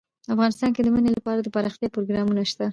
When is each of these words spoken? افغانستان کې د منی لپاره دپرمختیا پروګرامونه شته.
افغانستان 0.33 0.69
کې 0.75 0.81
د 0.83 0.87
منی 0.95 1.11
لپاره 1.17 1.39
دپرمختیا 1.41 1.89
پروګرامونه 1.95 2.41
شته. 2.51 2.65